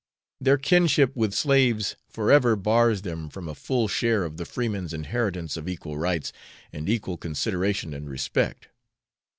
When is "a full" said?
3.47-3.87